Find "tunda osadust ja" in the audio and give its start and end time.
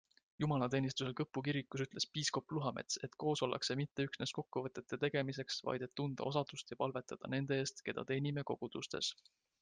6.01-6.79